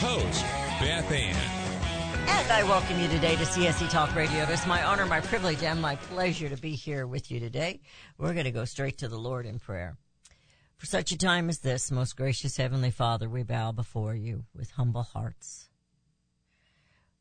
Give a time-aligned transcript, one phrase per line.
[0.00, 0.42] host,
[0.80, 1.36] Beth Ann.
[2.26, 4.44] And I welcome you today to CSC Talk Radio.
[4.44, 7.80] It is my honor, my privilege, and my pleasure to be here with you today.
[8.16, 9.98] We're going to go straight to the Lord in prayer.
[10.78, 14.70] For such a time as this, most gracious Heavenly Father, we bow before you with
[14.70, 15.68] humble hearts.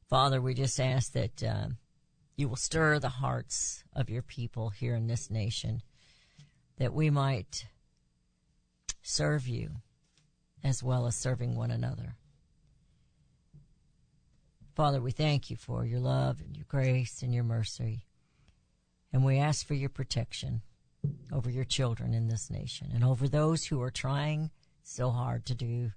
[0.10, 1.68] Father, we just ask that uh,
[2.38, 5.82] you will stir the hearts of your people here in this nation,
[6.78, 7.66] that we might
[9.02, 9.70] serve you
[10.64, 12.16] as well as serving one another.
[14.80, 18.06] Father, we thank you for your love and your grace and your mercy.
[19.12, 20.62] And we ask for your protection
[21.34, 25.54] over your children in this nation and over those who are trying so hard to
[25.54, 25.92] do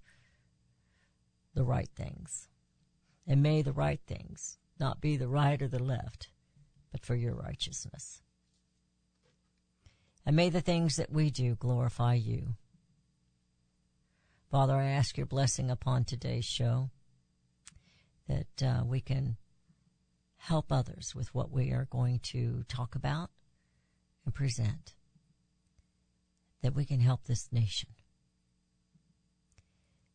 [1.55, 2.49] the right things.
[3.25, 6.31] And may the right things not be the right or the left,
[6.91, 8.21] but for your righteousness.
[10.27, 12.57] And may the things that we do glorify you.
[14.51, 16.91] Father, I ask your blessing upon today's show
[18.29, 19.37] that uh, we can
[20.37, 23.31] help others with what we are going to talk about
[24.25, 24.95] and present,
[26.63, 27.91] that we can help this nation.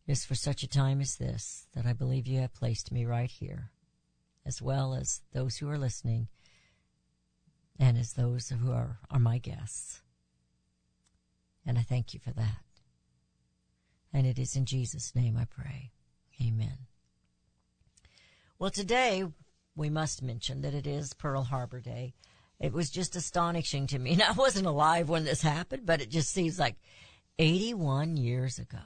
[0.05, 3.05] It is for such a time as this that I believe you have placed me
[3.05, 3.71] right here,
[4.45, 6.27] as well as those who are listening
[7.79, 10.01] and as those who are, are my guests.
[11.65, 12.63] And I thank you for that.
[14.13, 15.91] And it is in Jesus' name I pray.
[16.41, 16.87] Amen.
[18.59, 19.23] Well, today
[19.75, 22.15] we must mention that it is Pearl Harbor Day.
[22.59, 24.19] It was just astonishing to me.
[24.27, 26.75] I wasn't alive when this happened, but it just seems like
[27.37, 28.79] 81 years ago,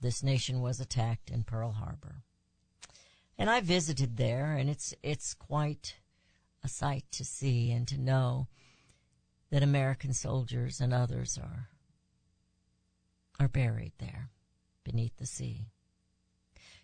[0.00, 2.22] this nation was attacked in Pearl Harbor.
[3.36, 5.96] And I visited there and it's, it's quite
[6.62, 8.46] a sight to see and to know
[9.50, 11.68] that American soldiers and others are,
[13.40, 14.30] are buried there
[14.84, 15.66] beneath the sea.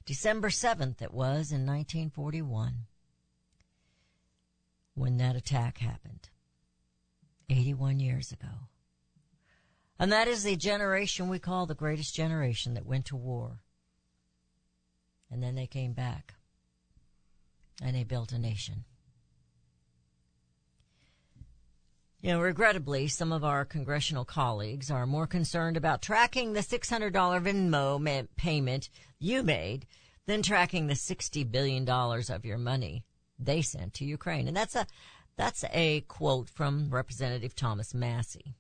[0.05, 2.87] December 7th it was in 1941
[4.95, 6.31] when that attack happened.
[7.51, 8.69] 81 years ago.
[9.99, 13.61] And that is the generation we call the greatest generation that went to war.
[15.31, 16.35] And then they came back
[17.83, 18.85] and they built a nation.
[22.23, 27.13] You know, regrettably, some of our congressional colleagues are more concerned about tracking the $600
[27.13, 29.87] Venmo payment you made
[30.27, 33.05] than tracking the $60 billion of your money
[33.39, 34.49] they sent to Ukraine.
[34.49, 34.87] And that's a,
[35.37, 38.55] that's a quote from Representative Thomas Massie.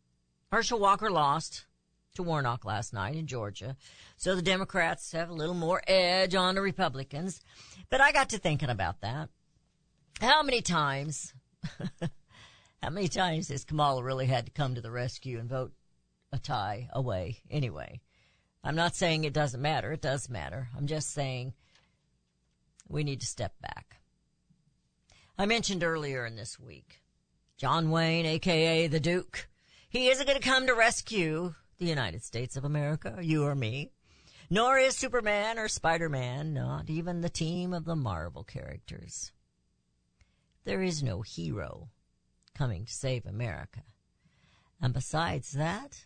[0.51, 1.67] Herschel Walker lost
[2.15, 3.77] to Warnock last night in Georgia.
[4.17, 7.43] So the Democrats have a little more edge on the Republicans.
[7.91, 9.29] But I got to thinking about that.
[10.19, 11.35] How many times,
[12.83, 15.73] how many times has Kamala really had to come to the rescue and vote
[16.33, 18.01] a tie away anyway?
[18.65, 19.93] I'm not saying it doesn't matter.
[19.93, 20.69] It does matter.
[20.77, 21.55] I'm just saying
[22.89, 23.97] we need to step back.
[25.39, 27.01] I mentioned earlier in this week,
[27.57, 29.49] John Wayne, aka the Duke,
[29.89, 33.91] he isn't going to come to rescue the United States of America, you or me.
[34.51, 39.33] Nor is Superman or Spider-Man, not even the team of the Marvel characters.
[40.65, 41.89] There is no hero
[42.61, 43.81] coming to save America.
[44.83, 46.05] And besides that,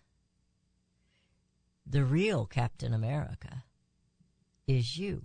[1.84, 3.64] the real Captain America
[4.68, 5.22] is you.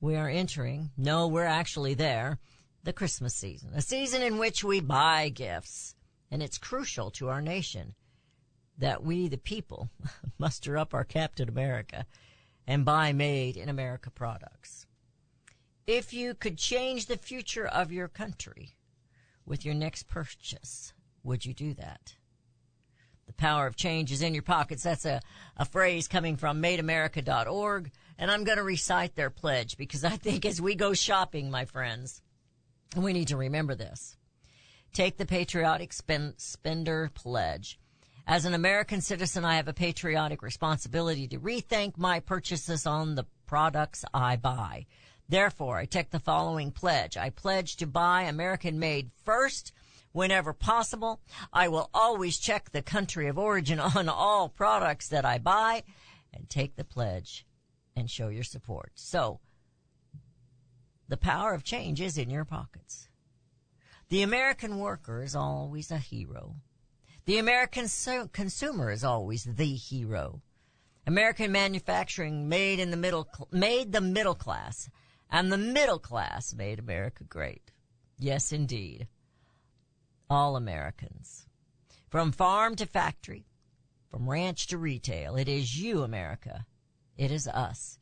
[0.00, 2.38] We are entering, no, we're actually there,
[2.84, 5.96] the Christmas season, a season in which we buy gifts.
[6.30, 7.96] And it's crucial to our nation
[8.78, 9.90] that we, the people,
[10.38, 12.06] muster up our Captain America
[12.68, 14.86] and buy made in America products.
[15.92, 18.76] If you could change the future of your country
[19.44, 20.92] with your next purchase,
[21.24, 22.14] would you do that?
[23.26, 24.84] The power of change is in your pockets.
[24.84, 25.20] That's a,
[25.56, 27.90] a phrase coming from madeamerica.org.
[28.16, 31.64] And I'm going to recite their pledge because I think as we go shopping, my
[31.64, 32.22] friends,
[32.96, 34.16] we need to remember this.
[34.92, 37.80] Take the patriotic spend, spender pledge.
[38.28, 43.26] As an American citizen, I have a patriotic responsibility to rethink my purchases on the
[43.44, 44.86] products I buy.
[45.30, 47.16] Therefore, I take the following pledge.
[47.16, 49.72] I pledge to buy American made first
[50.12, 51.20] Whenever possible,
[51.52, 55.84] I will always check the country of origin on all products that I buy
[56.34, 57.46] and take the pledge
[57.94, 58.92] and show your support.
[58.96, 59.40] So,
[61.08, 63.08] the power of change is in your pockets.
[64.08, 66.56] The American worker is always a hero.
[67.26, 70.42] The American so- consumer is always the hero.
[71.06, 74.88] American manufacturing made in the middle cl- made the middle class,
[75.30, 77.70] and the middle class made America great.
[78.18, 79.08] Yes, indeed.
[80.28, 81.46] All Americans.
[82.08, 83.46] From farm to factory,
[84.10, 86.66] from ranch to retail, it is you, America.
[87.16, 87.98] It is us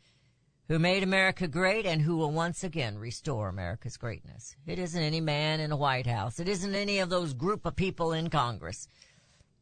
[0.68, 4.54] who made America great and who will once again restore America's greatness.
[4.66, 6.38] It isn't any man in a White House.
[6.38, 8.86] It isn't any of those group of people in Congress.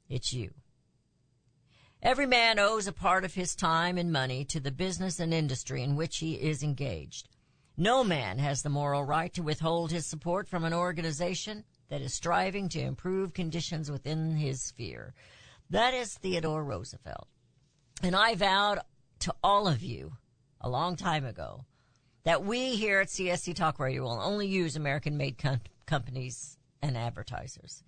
[0.09, 0.53] It's you.
[2.03, 5.83] Every man owes a part of his time and money to the business and industry
[5.83, 7.29] in which he is engaged.
[7.76, 12.14] No man has the moral right to withhold his support from an organization that is
[12.14, 15.14] striving to improve conditions within his sphere.
[15.69, 17.28] That is Theodore Roosevelt.
[18.02, 18.81] And I vowed
[19.20, 20.12] to all of you
[20.61, 21.67] a long time ago
[22.25, 26.96] that we here at CSC Talk Radio will only use American made com- companies and
[26.96, 27.82] advertisers.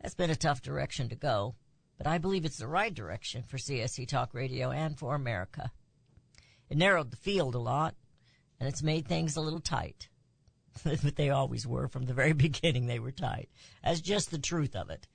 [0.00, 1.54] That's been a tough direction to go,
[1.98, 5.72] but I believe it's the right direction for CSC Talk Radio and for America.
[6.68, 7.94] It narrowed the field a lot,
[8.60, 10.08] and it's made things a little tight.
[10.84, 13.48] but they always were from the very beginning, they were tight.
[13.82, 15.08] That's just the truth of it.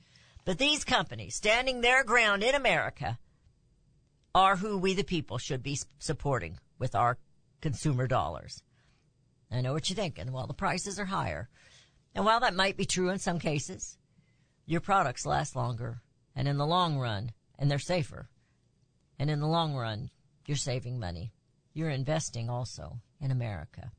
[0.44, 3.20] But these companies, standing their ground in America,
[4.34, 7.18] are who we the people should be supporting with our
[7.62, 8.62] consumer dollars.
[9.52, 10.32] I know what you're thinking.
[10.32, 11.50] Well, the prices are higher.
[12.14, 13.98] And while that might be true in some cases,
[14.66, 16.02] your products last longer
[16.36, 18.30] and in the long run, and they're safer.
[19.18, 20.10] And in the long run,
[20.46, 21.32] you're saving money.
[21.76, 23.92] You're investing also in America.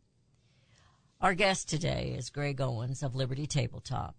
[1.20, 4.17] Our guest today is Greg Owens of Liberty Tabletop.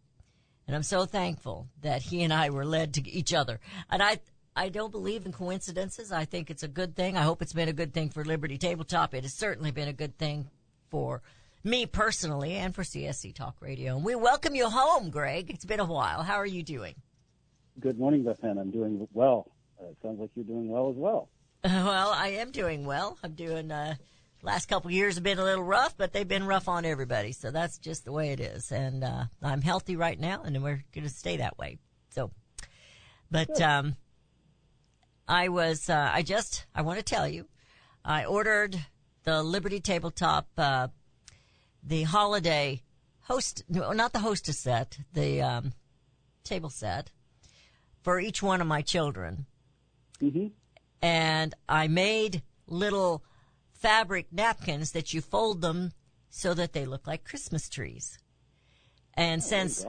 [0.67, 3.59] And I'm so thankful that he and I were led to each other.
[3.89, 4.19] And I,
[4.55, 6.11] I don't believe in coincidences.
[6.11, 7.17] I think it's a good thing.
[7.17, 9.15] I hope it's been a good thing for Liberty Tabletop.
[9.15, 10.51] It has certainly been a good thing
[10.91, 11.23] for
[11.63, 13.95] me personally and for CSC Talk Radio.
[13.95, 15.49] And we welcome you home, Greg.
[15.49, 16.21] It's been a while.
[16.21, 16.93] How are you doing?
[17.79, 18.59] Good morning, Beth Ann.
[18.59, 19.49] I'm doing well.
[19.81, 21.29] Uh, it sounds like you're doing well as well.
[21.87, 23.17] Well, I am doing well.
[23.21, 23.95] I'm doing, uh,
[24.41, 27.33] last couple of years have been a little rough, but they've been rough on everybody.
[27.33, 28.71] So that's just the way it is.
[28.71, 31.79] And, uh, I'm healthy right now and we're going to stay that way.
[32.09, 32.31] So,
[33.29, 33.97] but, um,
[35.27, 37.47] I was, uh, I just, I want to tell you,
[38.05, 38.85] I ordered
[39.25, 40.87] the Liberty Tabletop, uh,
[41.83, 42.81] the holiday
[43.23, 45.73] host, no, not the hostess set, the, um,
[46.45, 47.11] table set
[48.03, 49.45] for each one of my children
[50.21, 50.47] hmm
[51.01, 53.23] and I made little
[53.73, 55.91] fabric napkins that you fold them
[56.29, 58.17] so that they look like Christmas trees.
[59.13, 59.85] And since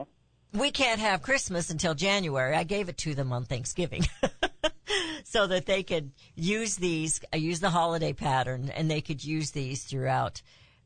[0.53, 4.07] we can't have Christmas until January, I gave it to them on Thanksgiving.
[5.23, 9.51] so that they could use these, I use the holiday pattern and they could use
[9.51, 10.41] these throughout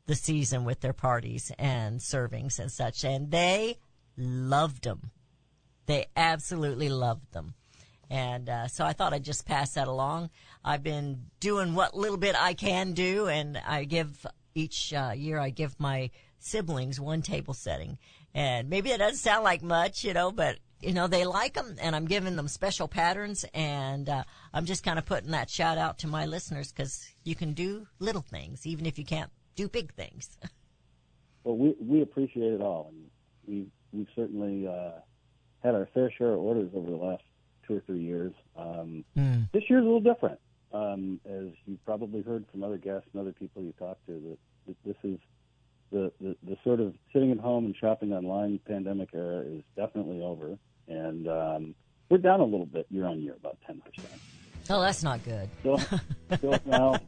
[0.06, 3.04] the season with their parties and servings and such.
[3.04, 3.78] And they
[4.16, 5.10] loved them.
[5.86, 7.54] They absolutely loved them.
[8.10, 10.30] And uh, so I thought I'd just pass that along.
[10.64, 15.38] I've been doing what little bit I can do, and I give each uh, year
[15.38, 17.98] I give my siblings one table setting.
[18.34, 21.76] And maybe it doesn't sound like much, you know, but you know they like them,
[21.80, 25.78] and I'm giving them special patterns, and uh, I'm just kind of putting that shout
[25.78, 29.68] out to my listeners because you can do little things even if you can't do
[29.68, 30.36] big things.
[31.44, 33.10] Well, we we appreciate it all, and
[33.46, 34.92] we we've certainly uh,
[35.62, 37.22] had our fair share of orders over the last
[37.66, 38.32] two or three years.
[38.56, 39.04] Um,
[39.52, 40.38] This year's a little different,
[40.72, 44.36] um, as you've probably heard from other guests and other people you talked to.
[44.66, 45.18] That, this is
[45.92, 50.22] the, the the sort of sitting at home and shopping online pandemic era is definitely
[50.22, 50.56] over,
[50.88, 51.74] and um,
[52.08, 54.20] we're down a little bit year on year, about ten percent.
[54.70, 55.48] oh, that's not good.
[55.60, 55.78] Still,
[56.38, 56.98] still now,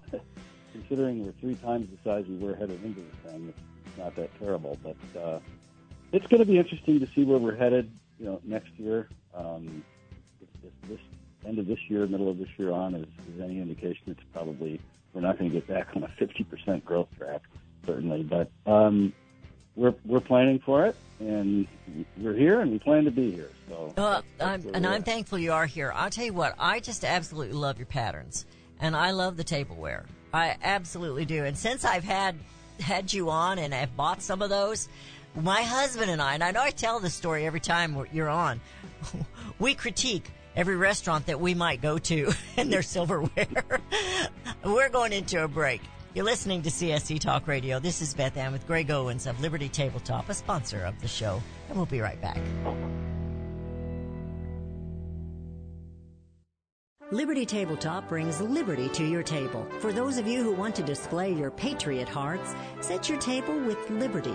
[0.73, 3.53] considering we're three times the size we were headed into this thing,
[3.87, 4.79] it's not that terrible.
[4.83, 5.39] But uh,
[6.13, 7.91] it's going to be interesting to see where we're headed.
[8.19, 9.09] You know, next year.
[9.35, 9.96] Um, if, if this
[11.47, 14.81] end of this year, middle of this year on is, is any indication, it's probably
[15.13, 17.43] we're not going to get back on a 50% growth track,
[17.87, 18.23] certainly.
[18.23, 19.13] But um,
[19.75, 21.67] we're we're planning for it, and
[22.19, 23.51] we're here, and we plan to be here.
[23.69, 25.05] So, that's I'm, and I'm at.
[25.05, 25.93] thankful you are here.
[25.95, 28.45] I'll tell you what, I just absolutely love your patterns,
[28.81, 30.05] and I love the tableware.
[30.35, 31.45] I absolutely do.
[31.45, 32.37] And since I've had
[32.81, 34.89] had you on and I've bought some of those,
[35.35, 38.61] my husband and I, and I know I tell this story every time you're on,
[39.59, 43.81] we critique every restaurant that we might go to and their silverware.
[44.65, 45.83] we're going into a break.
[46.15, 47.79] You're listening to CSC Talk Radio.
[47.79, 51.43] This is Beth Ann with Greg Owens of Liberty Tabletop, a sponsor of the show,
[51.69, 52.39] and we'll be right back.
[57.13, 59.65] Liberty Tabletop brings liberty to your table.
[59.79, 63.91] For those of you who want to display your patriot hearts, set your table with
[63.91, 64.35] Liberty.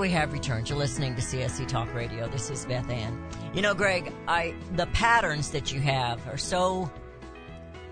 [0.00, 0.66] We have returned.
[0.66, 2.26] You're listening to CSC Talk Radio.
[2.26, 3.22] This is Beth Ann.
[3.52, 6.90] You know, Greg, I the patterns that you have are so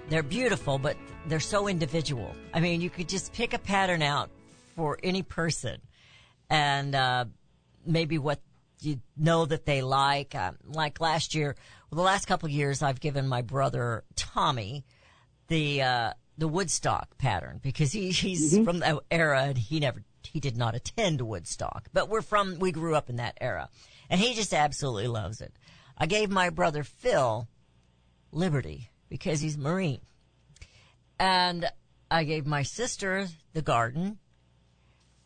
[0.08, 0.96] they're beautiful, but
[1.26, 2.34] they're so individual.
[2.54, 4.30] I mean, you could just pick a pattern out
[4.74, 5.82] for any person,
[6.48, 7.26] and uh,
[7.84, 8.40] maybe what
[8.80, 10.34] you know that they like.
[10.34, 11.56] Um, like last year,
[11.90, 14.86] well, the last couple of years, I've given my brother Tommy
[15.48, 20.40] the uh, the Woodstock pattern because he, he's from that era and he never he
[20.40, 23.68] did not attend Woodstock, but we're from we grew up in that era,
[24.10, 25.52] and he just absolutely loves it.
[25.96, 27.48] I gave my brother Phil
[28.32, 30.00] Liberty because he's Marine,
[31.18, 31.66] and
[32.10, 34.18] I gave my sister the Garden,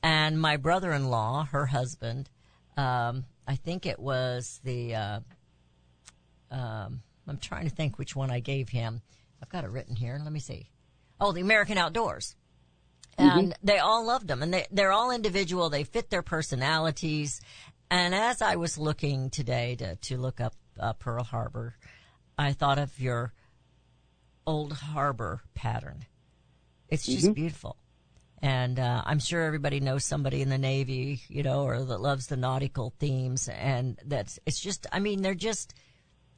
[0.02, 2.30] and my brother-in-law, her husband,
[2.76, 4.94] um, I think it was the.
[4.94, 5.20] Uh,
[6.50, 9.00] um, I'm trying to think which one I gave him.
[9.42, 10.20] I've got it written here.
[10.22, 10.68] Let me see.
[11.20, 12.34] Oh, the American Outdoors.
[13.18, 15.68] And they all loved them and they, they're all individual.
[15.70, 17.40] They fit their personalities.
[17.90, 21.74] And as I was looking today to, to look up uh, Pearl Harbor,
[22.38, 23.32] I thought of your
[24.46, 26.06] old harbor pattern.
[26.88, 27.76] It's just beautiful.
[28.42, 32.26] And uh, I'm sure everybody knows somebody in the Navy, you know, or that loves
[32.26, 33.48] the nautical themes.
[33.48, 35.74] And that's, it's just, I mean, they're just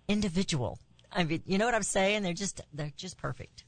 [0.06, 0.78] individual.
[1.10, 2.22] I mean, you know what I'm saying?
[2.22, 3.64] They're just, they're just perfect.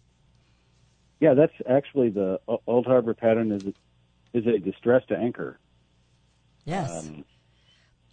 [1.20, 3.64] Yeah, that's actually the Old Harbor pattern is
[4.32, 5.58] is a distressed anchor.
[6.64, 7.06] Yes.
[7.06, 7.24] Um,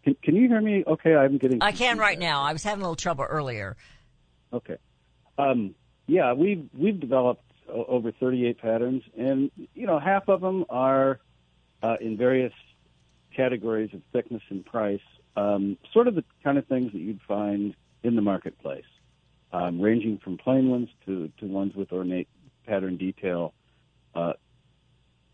[0.04, 0.84] can, can you hear me?
[0.86, 1.62] Okay, I'm getting.
[1.62, 2.44] I can right now.
[2.44, 3.76] I was having a little trouble earlier.
[4.52, 4.78] Okay.
[5.38, 5.76] Um,
[6.08, 11.20] yeah, we've we've developed over 38 patterns, and you know half of them are
[11.82, 12.54] uh, in various
[13.36, 15.02] categories of thickness and price,
[15.36, 18.86] um, sort of the kind of things that you'd find in the marketplace,
[19.52, 22.28] um, ranging from plain ones to, to ones with ornate
[22.66, 23.54] pattern detail,
[24.16, 24.34] uh,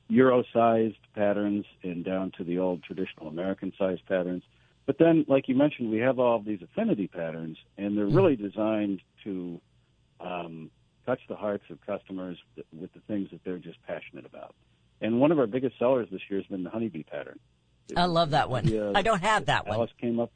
[0.08, 4.44] Euro-sized patterns, and down to the old traditional American-sized patterns.
[4.86, 9.02] But then, like you mentioned, we have all these affinity patterns, and they're really designed
[9.24, 9.62] to
[10.20, 10.72] um,
[11.06, 12.38] touch the hearts of customers
[12.74, 14.56] with the things that they're just passionate about.
[15.00, 17.40] And one of our biggest sellers this year has been the honeybee pattern.
[17.96, 18.68] I love that one.
[18.68, 19.76] Yeah, I don't have that one.
[19.76, 20.32] Alice came up,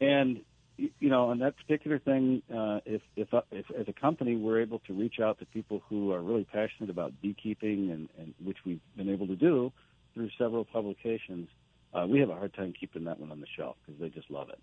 [0.00, 0.40] and
[0.76, 4.60] you know, on that particular thing, uh, if, if uh, if as a company we're
[4.60, 8.58] able to reach out to people who are really passionate about beekeeping, and, and which
[8.66, 9.72] we've been able to do
[10.14, 11.48] through several publications,
[11.92, 14.30] uh, we have a hard time keeping that one on the shelf because they just
[14.30, 14.58] love it.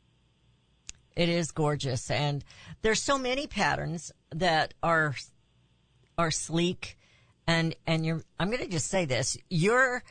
[1.16, 2.44] It is gorgeous, and
[2.82, 5.16] there's so many patterns that are
[6.18, 6.98] are sleek,
[7.48, 8.22] and and you're.
[8.40, 10.04] I'm going to just say this: your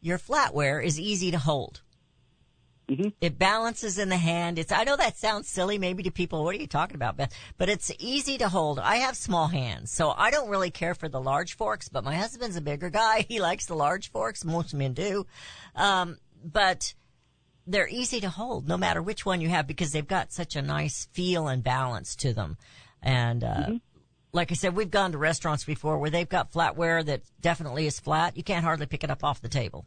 [0.00, 1.82] your flatware is easy to hold.
[3.20, 4.58] It balances in the hand.
[4.58, 4.72] It's.
[4.72, 6.44] I know that sounds silly, maybe to people.
[6.44, 7.32] What are you talking about, Beth?
[7.58, 8.78] But it's easy to hold.
[8.78, 11.88] I have small hands, so I don't really care for the large forks.
[11.88, 13.26] But my husband's a bigger guy.
[13.32, 14.44] He likes the large forks.
[14.44, 15.26] Most men do,
[15.74, 16.92] um, but
[17.66, 20.62] they're easy to hold no matter which one you have because they've got such a
[20.62, 22.58] nice feel and balance to them.
[23.02, 23.66] And, uh,
[24.32, 28.00] like I said, we've gone to restaurants before where they've got flatware that definitely is
[28.00, 28.36] flat.
[28.36, 29.86] You can't hardly pick it up off the table.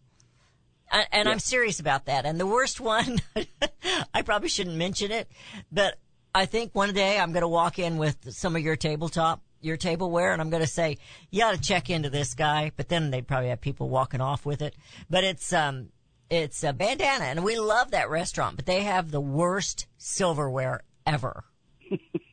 [0.92, 2.25] And, and I'm serious about that.
[2.25, 3.20] And the worst one,
[4.13, 5.30] I probably shouldn't mention it,
[5.72, 5.98] but
[6.34, 9.77] I think one day I'm going to walk in with some of your tabletop, your
[9.77, 10.98] tableware, and I'm going to say,
[11.32, 12.72] you ought to check into this guy.
[12.75, 14.75] But then they'd probably have people walking off with it.
[15.10, 15.89] But it's, um,
[16.30, 21.44] it's a bandana and we love that restaurant, but they have the worst silverware ever.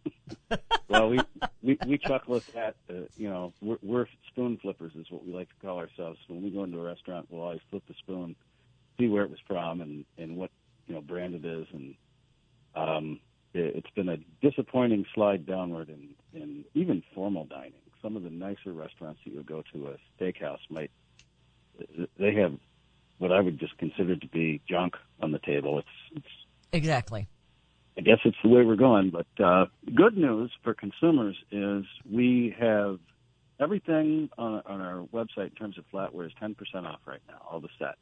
[0.88, 1.20] well, we,
[1.62, 2.76] we we chuckle at that.
[2.88, 6.18] Uh, you know, we're, we're spoon flippers, is what we like to call ourselves.
[6.28, 8.36] When we go into a restaurant, we'll always flip the spoon,
[8.98, 10.50] see where it was from, and and what
[10.86, 11.94] you know brand it is, and
[12.74, 13.20] um,
[13.54, 17.72] it, it's been a disappointing slide downward in in even formal dining.
[18.00, 20.90] Some of the nicer restaurants that you'll go to, a steakhouse, might
[22.18, 22.54] they have
[23.18, 25.78] what I would just consider to be junk on the table.
[25.78, 26.26] It's it's
[26.72, 27.28] Exactly.
[27.96, 29.10] I guess it's the way we're going.
[29.10, 32.98] But uh, good news for consumers is we have
[33.60, 36.54] everything on, on our website in terms of flatware is 10%
[36.86, 37.98] off right now, all the sets.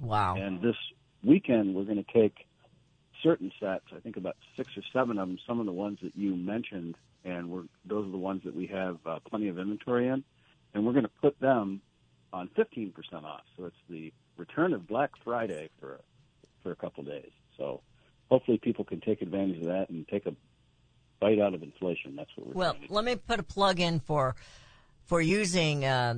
[0.00, 0.36] Wow.
[0.36, 0.76] And this
[1.24, 2.46] weekend, we're going to take
[3.22, 6.16] certain sets, I think about six or seven of them, some of the ones that
[6.16, 10.08] you mentioned, and we're, those are the ones that we have uh, plenty of inventory
[10.08, 10.24] in,
[10.74, 11.80] and we're going to put them
[12.32, 12.92] on 15%
[13.24, 13.42] off.
[13.56, 16.00] So it's the return of Black Friday for
[16.62, 17.30] for a couple days.
[17.56, 17.80] So
[18.32, 20.34] hopefully people can take advantage of that and take a
[21.20, 22.16] bite out of inflation.
[22.16, 24.34] That's what we're Well, let me put a plug in for
[25.04, 26.14] for using uh,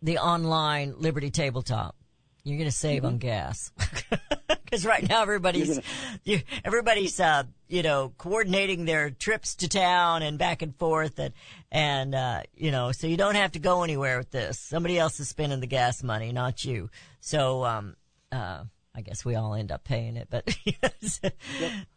[0.00, 1.94] the online Liberty Tabletop.
[2.42, 3.70] You're going to save on gas
[4.64, 5.78] because right now everybody's
[6.24, 11.34] you, everybody's uh, you know coordinating their trips to town and back and forth and
[11.70, 14.58] and uh, you know so you don't have to go anywhere with this.
[14.58, 16.88] Somebody else is spending the gas money, not you.
[17.20, 17.96] So um,
[18.32, 18.62] uh,
[18.98, 21.20] I guess we all end up paying it, but yes.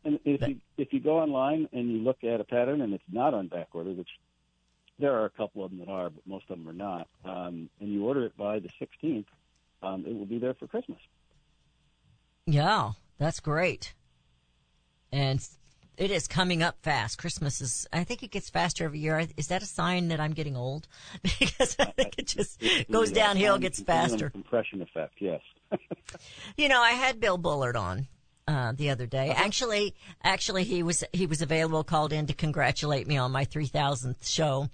[0.06, 3.04] And if you if you go online and you look at a pattern and it's
[3.12, 4.10] not on back order, which
[5.00, 7.72] there are a couple of them that are, but most of them are not, um,
[7.80, 9.26] and you order it by the 16th,
[9.82, 11.00] um, it will be there for Christmas.
[12.46, 13.96] Yeah, that's great.
[15.12, 15.44] And
[15.98, 17.18] it is coming up fast.
[17.18, 19.26] Christmas is, I think it gets faster every year.
[19.38, 20.88] Is that a sign that I'm getting old?
[21.24, 22.62] because I think it just
[22.92, 24.30] goes downhill, gets faster.
[24.30, 25.42] Compression effect, yes.
[26.58, 28.08] You know, I had Bill Bullard on
[28.48, 29.30] uh, the other day.
[29.30, 33.66] Actually, actually, he was he was available, called in to congratulate me on my three
[33.66, 34.70] thousandth show,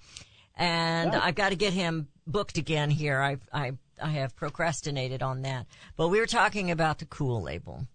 [0.55, 3.21] and I've got to get him booked again here.
[3.21, 7.85] I I I have procrastinated on that, but we were talking about the cool label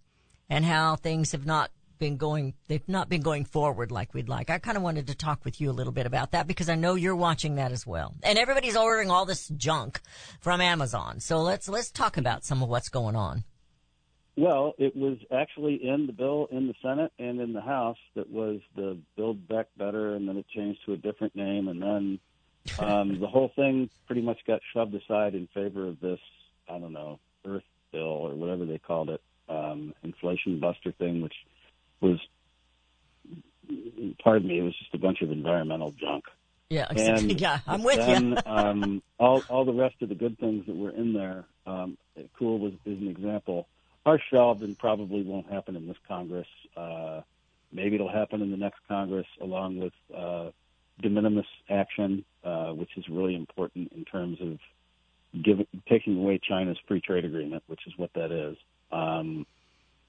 [0.48, 1.70] and how things have not
[2.02, 4.50] been going they've not been going forward like we'd like.
[4.50, 6.74] I kind of wanted to talk with you a little bit about that because I
[6.74, 8.16] know you're watching that as well.
[8.24, 10.00] And everybody's ordering all this junk
[10.40, 11.20] from Amazon.
[11.20, 13.44] So let's let's talk about some of what's going on.
[14.36, 18.28] Well, it was actually in the bill in the Senate and in the House that
[18.28, 22.18] was the Build Back Better, and then it changed to a different name, and then
[22.80, 26.20] um, the whole thing pretty much got shoved aside in favor of this,
[26.68, 27.62] I don't know, Earth
[27.92, 31.34] Bill or whatever they called it, um, Inflation Buster thing, which
[32.02, 32.20] was,
[34.22, 36.24] pardon me, it was just a bunch of environmental junk.
[36.68, 38.36] Yeah, And yeah, I'm with then, you.
[38.46, 41.98] um, all all the rest of the good things that were in there, um,
[42.38, 43.66] cool was is an example.
[44.04, 46.48] Are shelved and probably won't happen in this Congress.
[46.76, 47.20] Uh,
[47.72, 50.50] maybe it'll happen in the next Congress, along with uh,
[51.00, 54.58] de minimis action, uh, which is really important in terms of
[55.42, 58.56] giving taking away China's free trade agreement, which is what that is.
[58.90, 59.46] Um,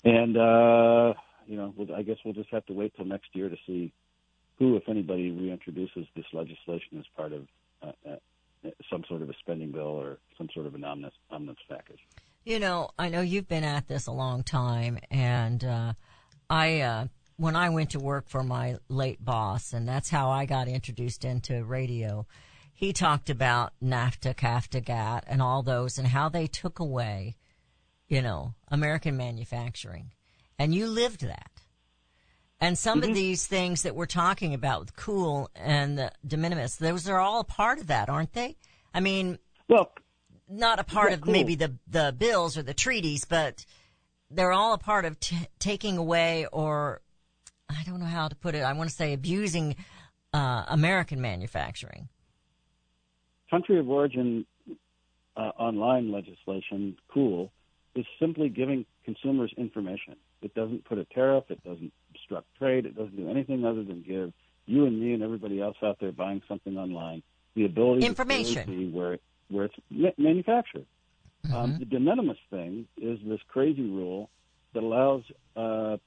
[0.04, 1.14] and uh,
[1.48, 3.92] you know, I guess we'll just have to wait till next year to see
[4.60, 7.48] who, if anybody, reintroduces this legislation as part of
[7.82, 11.64] uh, uh, some sort of a spending bill or some sort of an omnibus, omnibus
[11.70, 12.00] package.
[12.46, 15.94] You know, I know you've been at this a long time, and uh,
[16.50, 20.46] I, uh, when I went to work for my late boss, and that's how I
[20.46, 22.26] got introduced into radio.
[22.74, 27.38] He talked about NAFTA, CAFTA, GATT, and all those, and how they took away,
[28.08, 30.12] you know, American manufacturing,
[30.60, 31.50] and you lived that.
[32.60, 36.78] And some of these things that we're talking about with cool and the de minimis,
[36.78, 38.56] those are all a part of that, aren't they?
[38.94, 39.38] I mean,
[39.68, 39.92] Well,
[40.48, 41.34] not a part of cool.
[41.34, 43.66] maybe the the bills or the treaties, but
[44.30, 47.02] they're all a part of t- taking away or
[47.70, 48.62] I don't know how to put it.
[48.62, 49.76] I want to say abusing
[50.34, 52.08] uh, American manufacturing.
[53.50, 54.46] country of origin
[55.36, 57.52] uh, online legislation, cool,
[57.96, 60.16] is simply giving consumers information.
[60.44, 61.46] It doesn't put a tariff.
[61.50, 62.86] It doesn't obstruct trade.
[62.86, 64.34] It doesn't do anything other than give
[64.66, 67.22] you and me and everybody else out there buying something online
[67.56, 68.66] the ability Information.
[68.66, 69.76] to see where where it's
[70.18, 70.86] manufactured.
[71.46, 71.56] Mm-hmm.
[71.56, 74.30] Um, the de minimis thing is this crazy rule
[74.74, 75.24] that allows
[75.56, 75.98] uh,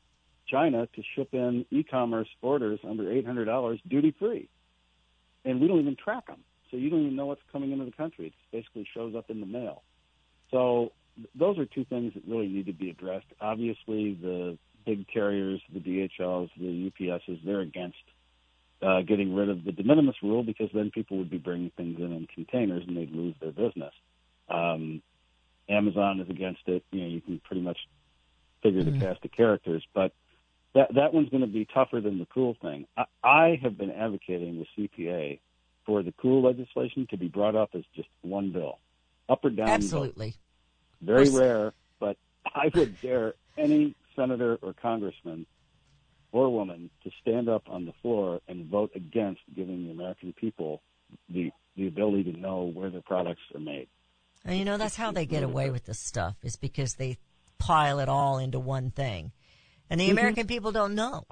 [0.48, 4.48] China to ship in e-commerce orders under eight hundred dollars duty free,
[5.44, 6.40] and we don't even track them.
[6.70, 8.26] So you don't even know what's coming into the country.
[8.26, 9.82] It basically shows up in the mail.
[10.50, 10.92] So
[11.34, 13.26] those are two things that really need to be addressed.
[13.40, 17.96] Obviously, the big carriers, the DHLs, the UPSs, they're against
[18.82, 21.98] uh, getting rid of the de minimis rule because then people would be bringing things
[21.98, 23.92] in in containers and they'd lose their business.
[24.48, 25.02] Um,
[25.68, 26.84] Amazon is against it.
[26.92, 27.78] You know, you can pretty much
[28.62, 30.12] figure the cast of characters, but
[30.74, 32.86] that that one's going to be tougher than the cool thing.
[32.96, 35.40] I, I have been advocating with CPA
[35.84, 38.78] for the cool legislation to be brought up as just one bill,
[39.28, 39.68] up or down.
[39.88, 40.16] vote.
[41.00, 42.16] Very rare, but
[42.54, 45.46] I would dare any senator or congressman
[46.32, 50.82] or woman to stand up on the floor and vote against giving the American people
[51.28, 53.88] the the ability to know where their products are made.
[54.44, 57.18] And you know, that's how they get away with this stuff is because they
[57.58, 59.32] pile it all into one thing.
[59.90, 60.12] And the mm-hmm.
[60.12, 61.24] American people don't know.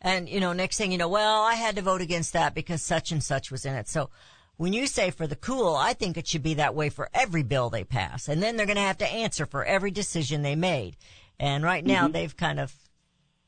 [0.00, 2.82] And, you know, next thing you know, well, I had to vote against that because
[2.82, 3.88] such and such was in it.
[3.88, 4.10] So
[4.56, 7.42] when you say for the cool, I think it should be that way for every
[7.42, 8.28] bill they pass.
[8.28, 10.96] And then they're going to have to answer for every decision they made.
[11.38, 12.72] And right now they've kind of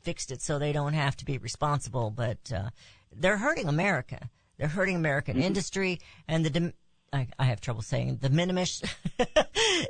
[0.01, 2.71] fixed it so they don't have to be responsible, but uh,
[3.13, 4.31] they're hurting America.
[4.59, 6.51] They're hurting American industry and the.
[6.51, 6.73] Dim-
[7.13, 8.83] I, I have trouble saying the minimish.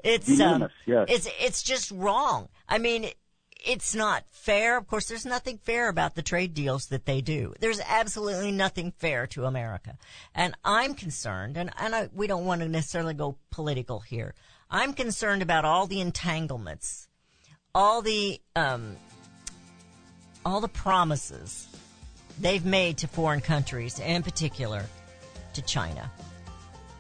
[0.05, 1.07] it's De um, yes.
[1.09, 2.49] it's it's just wrong.
[2.69, 3.11] I mean,
[3.65, 4.77] it's not fair.
[4.77, 7.55] Of course, there's nothing fair about the trade deals that they do.
[7.61, 9.99] There's absolutely nothing fair to America,
[10.35, 11.57] and I'm concerned.
[11.57, 14.35] And and I, we don't want to necessarily go political here.
[14.71, 17.09] I'm concerned about all the entanglements,
[17.75, 18.97] all the um,
[20.45, 21.69] all the promises
[22.41, 24.85] they've made to foreign countries, in particular
[25.55, 26.11] to China.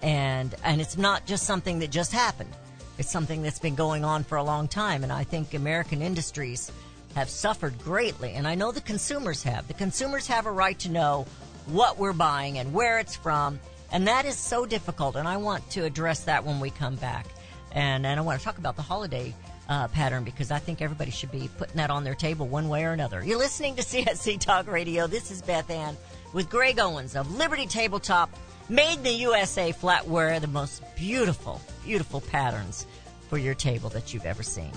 [0.03, 2.55] And and it's not just something that just happened.
[2.99, 6.73] It's something that's been going on for a long time and I think American industries
[7.15, 9.69] have suffered greatly and I know the consumers have.
[9.69, 11.27] The consumers have a right to know
[11.67, 13.61] what we're buying and where it's from
[13.93, 17.27] and that is so difficult and I want to address that when we come back.
[17.73, 19.35] And and I want to talk about the holiday
[19.69, 22.85] uh, pattern because I think everybody should be putting that on their table one way
[22.85, 23.23] or another.
[23.25, 25.07] You're listening to CSC Talk Radio.
[25.07, 25.97] This is Beth Ann
[26.33, 28.31] with Greg Owens of Liberty Tabletop,
[28.69, 32.87] made in the USA flatware, the most beautiful, beautiful patterns
[33.29, 34.73] for your table that you've ever seen.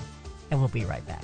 [0.52, 1.24] And we'll be right back.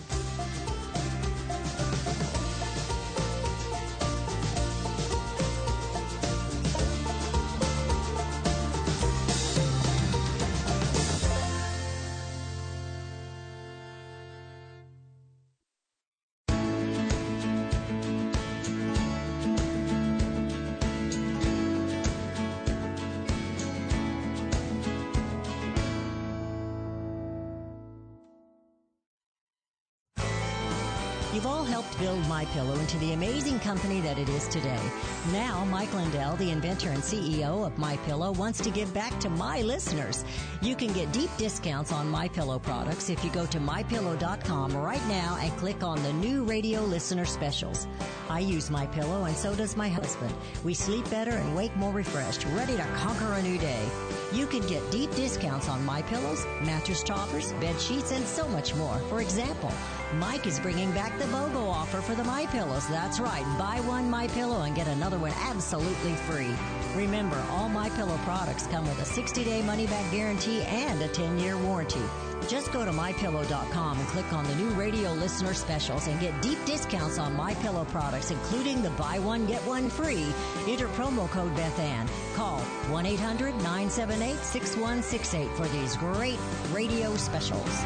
[31.75, 34.79] Helped build My Pillow into the amazing company that it is today.
[35.33, 39.29] Now, Mike Lindell, the inventor and CEO of My Pillow, wants to give back to
[39.29, 40.23] my listeners.
[40.61, 45.05] You can get deep discounts on My Pillow products if you go to mypillow.com right
[45.09, 47.88] now and click on the new radio listener specials.
[48.29, 50.33] I use My Pillow and so does my husband.
[50.63, 53.85] We sleep better and wake more refreshed, ready to conquer a new day.
[54.31, 58.73] You can get deep discounts on My Pillows, mattress toppers, bed sheets, and so much
[58.75, 58.97] more.
[59.09, 59.73] For example,
[60.19, 62.88] Mike is bringing back the BOGO offer for the My Pillows.
[62.88, 63.43] That's right.
[63.60, 66.56] Buy one My Pillow and get another one absolutely free.
[66.95, 71.99] Remember, all My Pillow products come with a 60-day money-back guarantee and a 10-year warranty.
[72.47, 76.63] Just go to mypillow.com and click on the new radio listener specials and get deep
[76.65, 80.34] discounts on My Pillow products, including the buy one get one free.
[80.67, 82.08] Enter promo code Bethann.
[82.36, 86.38] Call 1-800-978-6168 for these great
[86.71, 87.86] radio specials.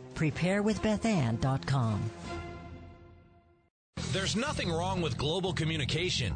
[0.21, 2.11] preparewithbethann.com.
[4.11, 6.35] There's nothing wrong with global communication.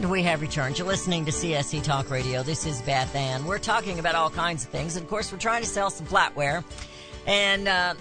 [0.00, 0.78] And we have returned.
[0.78, 2.42] You're listening to CSC Talk Radio.
[2.42, 3.44] This is Beth Ann.
[3.44, 4.96] We're talking about all kinds of things.
[4.96, 6.64] And of course, we're trying to sell some flatware.
[7.26, 7.92] And, uh,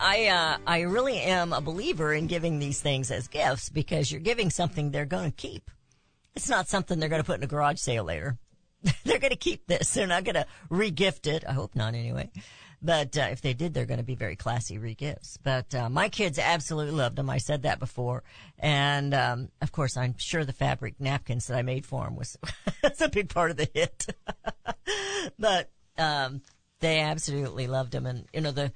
[0.00, 4.20] I, uh, I really am a believer in giving these things as gifts because you're
[4.20, 5.70] giving something they're going to keep.
[6.34, 8.36] It's not something they're going to put in a garage sale later.
[9.04, 9.94] they're going to keep this.
[9.94, 11.44] They're not going to regift it.
[11.48, 12.28] I hope not anyway.
[12.80, 15.36] But uh, if they did, they're going to be very classy regifts.
[15.42, 17.28] But uh, my kids absolutely loved them.
[17.28, 18.22] I said that before,
[18.58, 22.38] and um, of course, I'm sure the fabric napkins that I made for them was
[22.82, 24.14] that's a big part of the hit.
[25.38, 26.42] but um,
[26.78, 28.72] they absolutely loved them, and you know the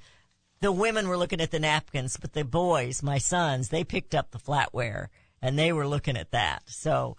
[0.59, 4.31] the women were looking at the napkins, but the boys, my sons, they picked up
[4.31, 5.07] the flatware
[5.41, 6.63] and they were looking at that.
[6.67, 7.17] So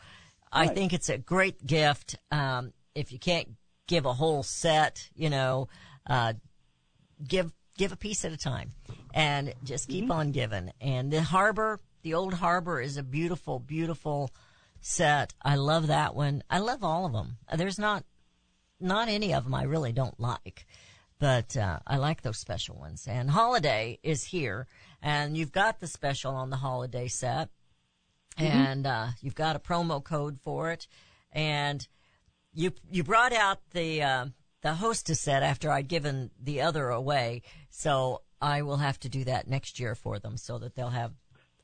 [0.51, 2.17] I think it's a great gift.
[2.31, 3.51] Um, if you can't
[3.87, 5.69] give a whole set, you know,
[6.09, 6.33] uh,
[7.27, 8.73] give give a piece at a time
[9.13, 10.73] and just keep on giving.
[10.81, 14.31] And the harbor the old harbor is a beautiful beautiful
[14.81, 15.33] set.
[15.43, 16.43] I love that one.
[16.51, 17.39] I love all of them.
[17.55, 18.05] There's not
[18.81, 20.67] not any of them i really don't like
[21.21, 23.07] but uh, i like those special ones.
[23.09, 24.67] And holiday is here
[25.01, 27.49] and you've got the special on the holiday set
[28.37, 30.87] and uh, you've got a promo code for it.
[31.33, 31.87] And
[32.53, 34.27] you you brought out the uh,
[34.65, 37.43] the hostess said after I'd given the other away.
[37.69, 41.13] So I will have to do that next year for them so that they'll have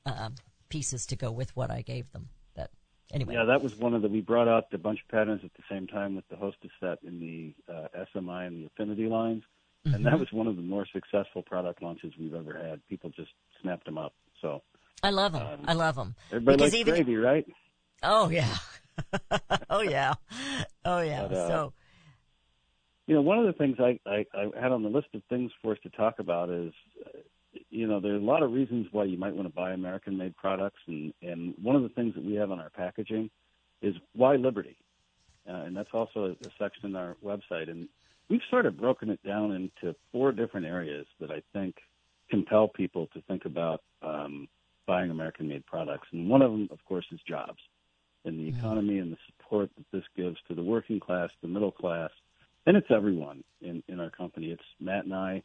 [0.04, 0.28] uh,
[0.68, 2.28] pieces to go with what I gave them.
[2.54, 2.70] But
[3.10, 4.08] anyway, Yeah, that was one of the.
[4.08, 6.98] We brought out a bunch of patterns at the same time with the Hostess set
[7.02, 9.44] in the uh, SMI and the Affinity lines,
[9.86, 12.86] and that was one of the more successful product launches we've ever had.
[12.88, 13.30] People just
[13.62, 14.12] snapped them up.
[14.42, 14.60] So
[15.02, 15.64] I love them.
[15.66, 16.14] I love them.
[16.30, 17.46] everybody because likes even gravy, right?
[18.02, 18.56] oh yeah,
[19.70, 20.14] oh yeah,
[20.84, 21.22] oh yeah.
[21.22, 21.72] But, uh, so
[23.10, 25.50] You know, one of the things I, I, I had on the list of things
[25.60, 26.72] for us to talk about is,
[27.68, 30.36] you know, there are a lot of reasons why you might want to buy American-made
[30.36, 33.28] products, and and one of the things that we have on our packaging
[33.82, 34.76] is why Liberty,
[35.48, 37.88] uh, and that's also a, a section on our website, and
[38.28, 41.74] we've sort of broken it down into four different areas that I think
[42.30, 44.46] compel people to think about um,
[44.86, 47.58] buying American-made products, and one of them, of course, is jobs
[48.24, 51.72] and the economy and the support that this gives to the working class, the middle
[51.72, 52.10] class,
[52.66, 54.50] and it's everyone in, in our company.
[54.50, 55.42] It's Matt and I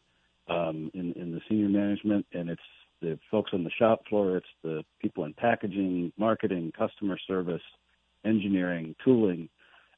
[0.48, 2.62] um, in, in the senior management, and it's
[3.02, 4.38] the folks on the shop floor.
[4.38, 7.62] It's the people in packaging, marketing, customer service,
[8.24, 9.50] engineering, tooling.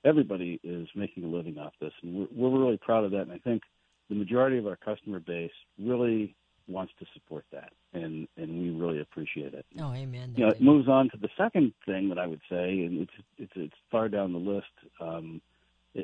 [0.05, 3.21] Everybody is making a living off this, and we're, we're really proud of that.
[3.21, 3.63] And I think
[4.09, 6.35] the majority of our customer base really
[6.67, 10.33] wants to support that, and and we really appreciate it oh amen.
[10.35, 13.11] you know, it moves on to the second thing that I would say, and it's
[13.37, 14.67] it's it's far down the list.
[14.99, 15.41] Um,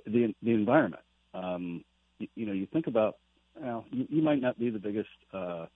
[0.05, 1.03] the the environment.
[1.33, 1.83] Um,
[2.19, 3.17] you, you know, you think about.
[3.59, 5.67] Well, you, you might not be the biggest uh,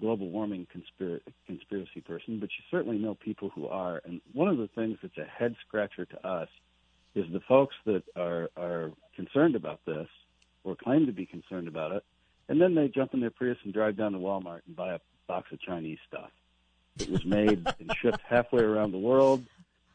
[0.00, 4.00] global warming conspiracy conspiracy person, but you certainly know people who are.
[4.04, 6.48] And one of the things that's a head scratcher to us
[7.14, 10.08] is the folks that are are concerned about this
[10.64, 12.04] or claim to be concerned about it,
[12.48, 15.00] and then they jump in their Prius and drive down to Walmart and buy a
[15.26, 16.30] box of Chinese stuff.
[16.98, 19.44] It was made and shipped halfway around the world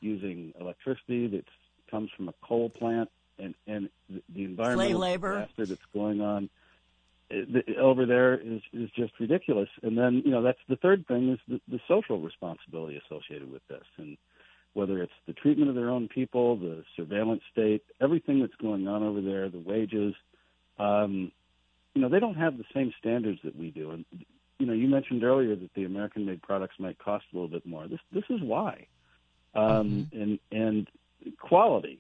[0.01, 1.45] using electricity that
[1.89, 5.39] comes from a coal plant, and and the, environmental labor.
[5.41, 6.49] disaster that's going on
[7.79, 9.69] over there is is just ridiculous.
[9.83, 13.65] And then you know that's the third thing is the, the social responsibility associated with
[13.67, 14.17] this, and
[14.73, 19.03] whether it's the treatment of their own people, the surveillance state, everything that's going on
[19.03, 20.13] over there, the wages.
[20.77, 21.31] Um,
[21.95, 23.91] you know, they don't have the same standards that we do.
[23.91, 24.05] And
[24.59, 27.87] you know, you mentioned earlier that the American-made products might cost a little bit more.
[27.87, 28.87] This this is why.
[29.55, 30.87] Um, And and
[31.39, 31.99] quality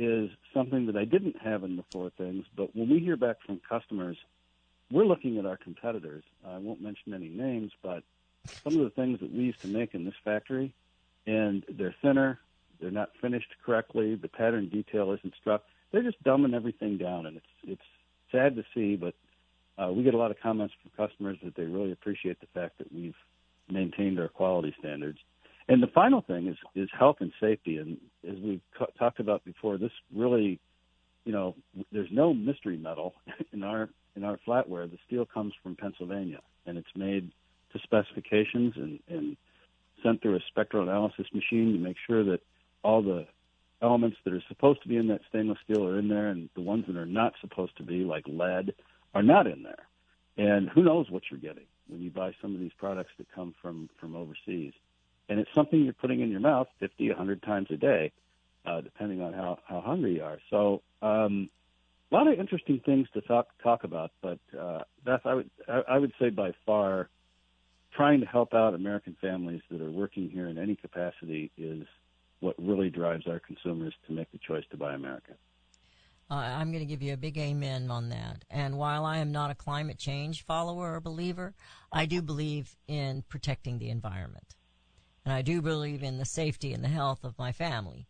[0.00, 2.46] is something that I didn't have in the four things.
[2.56, 4.16] But when we hear back from customers,
[4.90, 6.24] we're looking at our competitors.
[6.46, 8.02] I won't mention any names, but
[8.64, 10.72] some of the things that we used to make in this factory,
[11.26, 12.40] and they're thinner,
[12.80, 15.64] they're not finished correctly, the pattern detail isn't struck.
[15.92, 17.82] They're just dumbing everything down, and it's it's
[18.32, 19.14] sad to see, but
[19.76, 22.78] uh, we get a lot of comments from customers that they really appreciate the fact
[22.78, 23.16] that we've
[23.68, 25.18] maintained our quality standards.
[25.70, 27.76] And the final thing is is health and safety.
[27.76, 27.96] And
[28.28, 30.58] as we've co- talked about before, this really,
[31.24, 31.54] you know,
[31.92, 33.14] there's no mystery metal
[33.52, 34.90] in our in our flatware.
[34.90, 37.30] The steel comes from Pennsylvania, and it's made
[37.72, 39.36] to specifications and, and
[40.02, 42.40] sent through a spectral analysis machine to make sure that
[42.82, 43.28] all the
[43.80, 46.62] elements that are supposed to be in that stainless steel are in there, and the
[46.62, 48.74] ones that are not supposed to be, like lead,
[49.14, 49.86] are not in there.
[50.36, 53.54] And who knows what you're getting when you buy some of these products that come
[53.62, 54.72] from from overseas.
[55.30, 58.12] And it's something you're putting in your mouth 50, 100 times a day,
[58.66, 60.38] uh, depending on how, how hungry you are.
[60.50, 61.48] So, um,
[62.10, 64.10] a lot of interesting things to talk talk about.
[64.20, 67.08] But uh, Beth, I would I, I would say by far,
[67.92, 71.86] trying to help out American families that are working here in any capacity is
[72.40, 75.32] what really drives our consumers to make the choice to buy America.
[76.30, 78.44] Uh, I'm going to give you a big amen on that.
[78.50, 81.54] And while I am not a climate change follower or believer,
[81.92, 84.54] I do believe in protecting the environment.
[85.24, 88.06] And I do believe in the safety and the health of my family.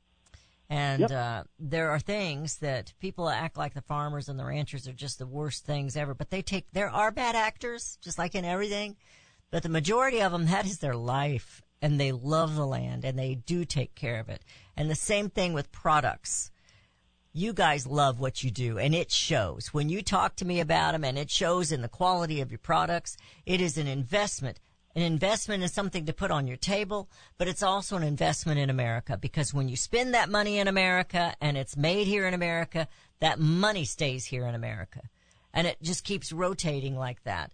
[0.69, 1.11] And Yep.
[1.11, 5.19] uh, there are things that people act like the farmers and the ranchers are just
[5.19, 6.15] the worst things ever.
[6.15, 8.97] But they take, there are bad actors, just like in everything.
[9.51, 11.63] But the majority of them, that is their life.
[11.83, 14.45] And they love the land and they do take care of it.
[14.77, 16.51] And the same thing with products
[17.33, 20.93] you guys love what you do and it shows when you talk to me about
[20.93, 24.59] them and it shows in the quality of your products it is an investment
[24.97, 28.71] an investment is something to put on your table but it's also an investment in
[28.71, 32.89] america because when you spend that money in america and it's made here in america
[33.21, 35.03] that money stays here in america.
[35.53, 37.53] And it just keeps rotating like that.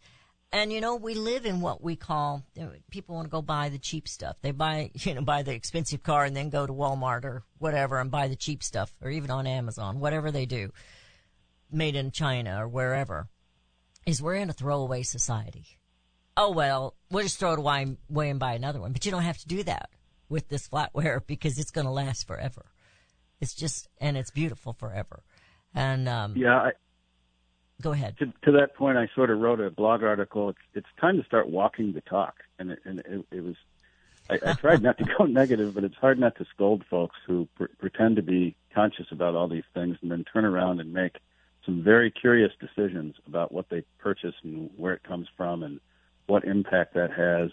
[0.52, 2.44] And you know we live in what we call
[2.90, 4.36] people want to go buy the cheap stuff.
[4.40, 8.00] They buy you know buy the expensive car and then go to walmart or whatever
[8.00, 10.72] and buy the cheap stuff or even on amazon whatever they do
[11.70, 13.26] made in china or wherever
[14.06, 15.66] is we're in a throwaway society
[16.36, 17.96] oh well we'll just throw it away,
[18.30, 19.90] and buy another one but you don't have to do that
[20.28, 22.66] with this flatware because it's going to last forever
[23.40, 25.22] it's just and it's beautiful forever
[25.74, 26.72] and um Yeah, I,
[27.82, 28.16] Go ahead.
[28.18, 30.48] to, to that point, I sort of wrote a blog article.
[30.48, 33.56] It's it's time to start walking the talk, and it, and it, it was.
[34.30, 37.46] I, I tried not to go negative, but it's hard not to scold folks who
[37.54, 41.18] pr- pretend to be conscious about all these things and then turn around and make
[41.64, 45.78] some very curious decisions about what they purchase and where it comes from and
[46.26, 47.50] what impact that has.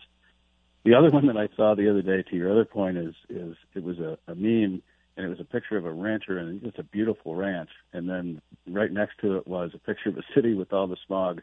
[0.86, 3.56] The other one that I saw the other day, to your other point, is is
[3.74, 4.82] it was a, a meme
[5.16, 8.42] and it was a picture of a rancher and it's a beautiful ranch and then
[8.68, 11.42] right next to it was a picture of a city with all the smog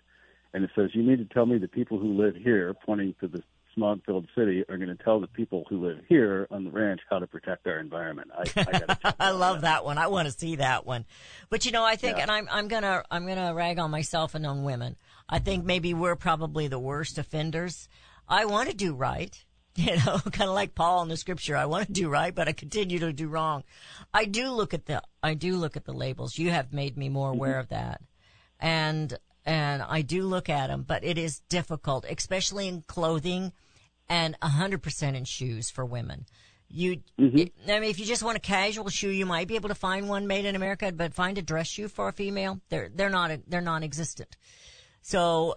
[0.52, 3.28] and it says you need to tell me the people who live here pointing to
[3.28, 3.42] the
[3.74, 7.00] smog filled city are going to tell the people who live here on the ranch
[7.08, 9.98] how to protect our environment i, I, I love that one.
[9.98, 11.04] I want to see that one.
[11.48, 12.22] But you know, I think, Yeah.
[12.22, 14.96] and I'm, I'm gonna, I'm gonna rag on myself and on women.
[15.28, 17.88] I think maybe we're probably the worst offenders.
[18.28, 19.42] I want to do right.
[19.76, 21.56] You know, kind of like Paul in the scripture.
[21.56, 23.62] I want to do right, but I continue to do wrong.
[24.12, 26.36] I do look at the, I do look at the labels.
[26.36, 27.60] You have made me more aware mm-hmm.
[27.60, 28.02] of that.
[28.58, 33.52] And, and I do look at them, but it is difficult, especially in clothing
[34.08, 36.26] and 100% in shoes for women.
[36.68, 37.38] You, mm-hmm.
[37.38, 39.74] it- I mean, if you just want a casual shoe, you might be able to
[39.74, 43.10] find one made in America, but find a dress shoe for a female, they're, they're
[43.10, 44.36] not, they're non-existent.
[45.02, 45.54] So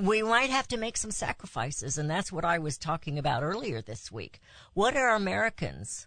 [0.00, 3.82] we might have to make some sacrifices, and that's what I was talking about earlier
[3.82, 4.40] this week.
[4.74, 6.06] What are Americans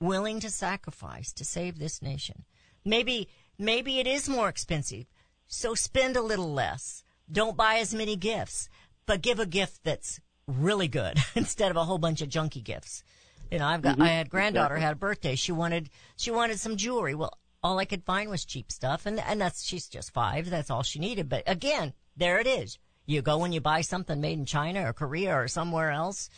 [0.00, 2.44] willing to sacrifice to save this nation?
[2.84, 3.28] Maybe,
[3.58, 5.06] maybe it is more expensive,
[5.50, 7.02] so spend a little less.
[7.30, 8.68] Don't buy as many gifts,
[9.04, 13.02] but give a gift that's really good instead of a whole bunch of junky gifts.
[13.50, 14.02] You know, I've got, mm-hmm.
[14.02, 15.34] I had granddaughter had a birthday.
[15.34, 17.16] She wanted, she wanted some jewelry.
[17.16, 19.06] Well, all I could find was cheap stuff.
[19.06, 20.48] And, and that's, she's just five.
[20.48, 21.28] That's all she needed.
[21.28, 22.78] But again, there it is.
[23.06, 26.30] You go and you buy something made in China or Korea or somewhere else.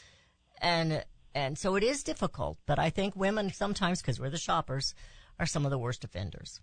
[0.63, 1.05] And,
[1.35, 2.57] and so it is difficult.
[2.65, 4.95] But I think women sometimes, because we're the shoppers,
[5.39, 6.63] are some of the worst offenders.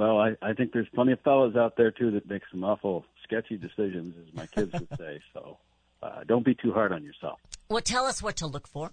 [0.00, 3.04] Well I, I think there's plenty of fellows out there too that make some awful
[3.24, 5.58] sketchy decisions as my kids would say so
[6.02, 7.38] uh, don't be too hard on yourself
[7.68, 8.92] Well, tell us what to look for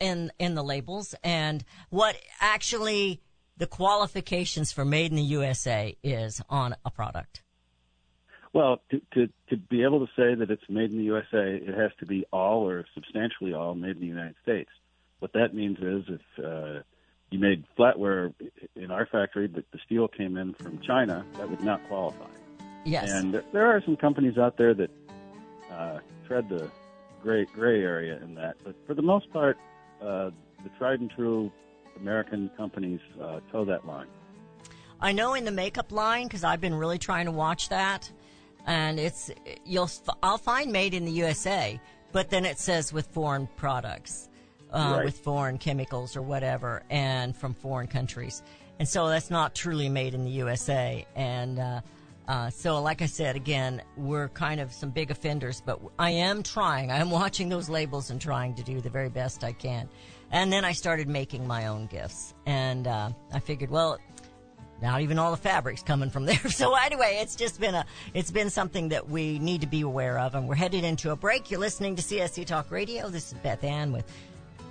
[0.00, 3.20] in in the labels and what actually
[3.56, 7.42] the qualifications for made in the USA is on a product.
[8.52, 11.74] Well, to, to to be able to say that it's made in the USA, it
[11.74, 14.70] has to be all or substantially all made in the United States.
[15.18, 16.82] What that means is if uh,
[17.30, 18.32] you made flatware
[18.74, 22.26] in our factory, but the steel came in from China, that would not qualify.
[22.84, 23.10] Yes.
[23.10, 24.90] And there are some companies out there that
[25.70, 26.70] uh, tread the
[27.22, 29.58] gray gray area in that, but for the most part,
[30.00, 30.30] uh,
[30.62, 31.50] the tried and true
[31.96, 34.06] American companies uh, toe that line.
[35.00, 38.10] I know in the makeup line because I've been really trying to watch that,
[38.66, 39.30] and it's
[39.64, 39.90] you'll
[40.22, 41.80] I'll find made in the USA,
[42.12, 44.27] but then it says with foreign products,
[44.72, 45.04] uh, Right.
[45.04, 48.42] with foreign chemicals or whatever, and from foreign countries,
[48.78, 51.06] and so that's not truly made in the USA.
[51.16, 51.80] And uh,
[52.28, 56.42] uh, so, like I said, again, we're kind of some big offenders, but I am
[56.42, 56.90] trying.
[56.90, 59.88] I am watching those labels and trying to do the very best I can.
[60.30, 63.98] And then I started making my own gifts, and uh, I figured, well,
[64.82, 66.36] not even all the fabrics coming from there.
[66.50, 70.18] So anyway, it's just been a, it's been something that we need to be aware
[70.18, 70.34] of.
[70.34, 71.50] And we're headed into a break.
[71.50, 73.08] You're listening to CSC Talk Radio.
[73.08, 74.04] This is Beth Ann with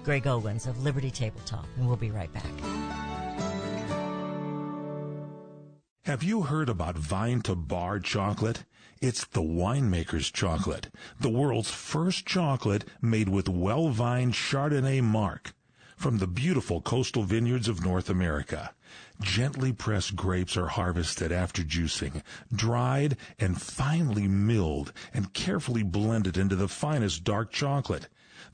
[0.08, 1.66] Greg Owens of Liberty Tabletop.
[1.76, 2.45] And we'll be right back.
[6.05, 8.64] Have you heard about Vine to Bar chocolate?
[9.01, 10.88] It's the winemaker's chocolate,
[11.20, 15.53] the world's first chocolate made with well-vined Chardonnay marc
[15.97, 18.74] from the beautiful coastal vineyards of North America.
[19.20, 22.24] Gently pressed grapes are harvested after juicing,
[22.55, 28.08] dried and finely milled and carefully blended into the finest dark chocolate.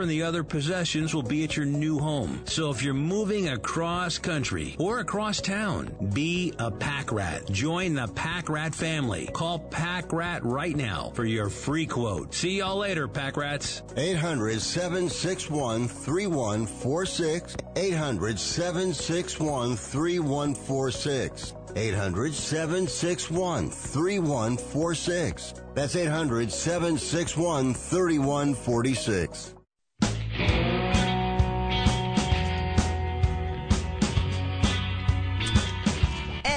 [0.00, 2.42] and the other possessions will be at your new home.
[2.44, 7.50] So if you're moving across country or across town, be a pack rat.
[7.50, 9.28] Join the pack rat family.
[9.32, 12.34] Call pack rat right now for your free quote.
[12.34, 13.82] See y'all later, pack rats.
[13.96, 17.56] 800 761 3146.
[17.76, 21.54] 800 761 3146.
[21.76, 25.54] 800 761 3146.
[25.74, 29.55] That's 800 761 3146.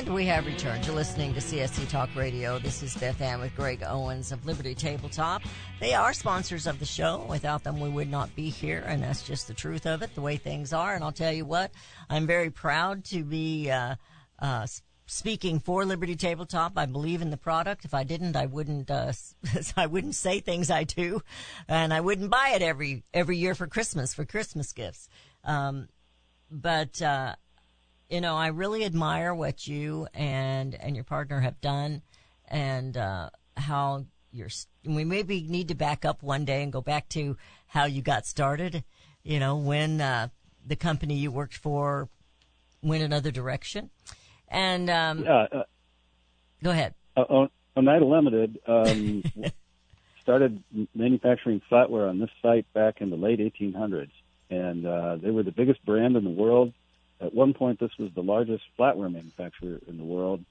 [0.10, 0.84] We have returned.
[0.88, 2.57] You're listening to CSC Talk Radio.
[2.57, 5.43] This is Beth Ann with Greg Owens of Liberty Tabletop.
[5.80, 7.26] They are sponsors of the show.
[7.30, 10.22] Without them, we would not be here, and that's just the truth of it, the
[10.22, 10.95] way things are.
[10.95, 11.72] And I'll tell you what,
[12.10, 13.95] I'm very proud to be uh,
[14.39, 14.66] uh,
[15.05, 16.74] speaking for Liberty Tabletop.
[16.76, 17.86] I believe in the product.
[17.86, 18.89] If I didn't, I wouldn't.
[18.89, 19.14] Uh,
[19.78, 21.22] I wouldn't say things I do,
[21.68, 25.07] and I wouldn't buy it every every year for Christmas for Christmas gifts.
[25.43, 25.88] Um,
[26.49, 27.36] but uh,
[28.10, 32.01] you know, I really admire what you and and your partner have done,
[32.47, 34.49] and uh, how you're.
[34.84, 37.38] We maybe need to back up one day and go back to
[37.68, 38.84] how you got started.
[39.24, 40.30] You know, when uh,
[40.66, 42.10] the company you worked for
[42.82, 43.91] went another direction,
[44.47, 45.64] and um, Yeah, uh,
[46.64, 46.95] go ahead.
[47.16, 49.24] uh, O- Oneida Limited um,
[50.22, 50.64] started
[50.95, 54.10] manufacturing flatware on this site back in the late 1800s,
[54.49, 56.74] and uh, they were the biggest brand in the world.
[57.22, 60.43] At one point, this was the largest flatware manufacturer in the world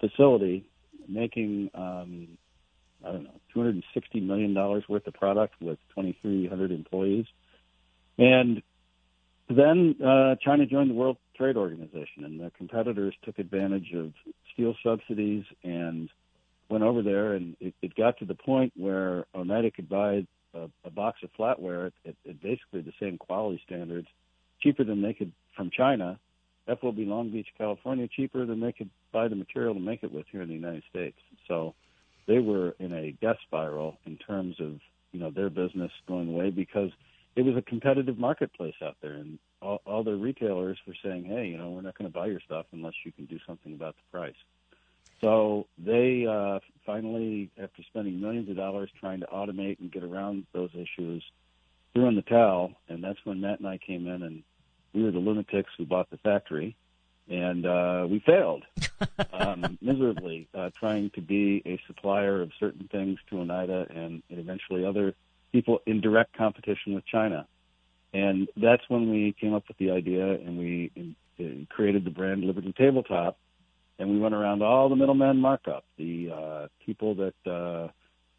[0.00, 0.64] facility,
[1.06, 2.28] making um,
[3.04, 7.26] I don't know 260 million dollars worth of product with 2,300 employees,
[8.18, 8.62] and
[9.48, 14.12] then uh, China joined the World Trade Organization, and the competitors took advantage of
[14.52, 16.08] steel subsidies and
[16.68, 20.68] went over there, and it, it got to the point where Oneida could buy a,
[20.84, 24.06] a box of flatware at, at, at basically the same quality standards,
[24.60, 26.18] cheaper than they could from China.
[26.66, 30.26] FOB Long Beach, California, cheaper than they could buy the material to make it with
[30.30, 31.16] here in the United States.
[31.48, 31.74] So
[32.26, 34.80] they were in a death spiral in terms of
[35.12, 36.90] you know their business going away because
[37.34, 41.46] it was a competitive marketplace out there, and all, all the retailers were saying, "Hey,
[41.46, 43.96] you know, we're not going to buy your stuff unless you can do something about
[43.96, 44.36] the price."
[45.20, 50.46] So they uh, finally, after spending millions of dollars trying to automate and get around
[50.52, 51.24] those issues,
[51.94, 54.42] threw in the towel, and that's when Matt and I came in, and
[54.92, 56.76] we were the lunatics who bought the factory,
[57.28, 58.64] and uh, we failed
[59.32, 64.38] um, miserably uh, trying to be a supplier of certain things to Oneida and, and
[64.38, 65.14] eventually other
[65.52, 67.46] people in direct competition with China.
[68.12, 72.44] And that's when we came up with the idea, and we uh, created the brand
[72.44, 73.38] Liberty Tabletop
[74.02, 77.88] and we went around all the middleman markup, the uh, people that uh,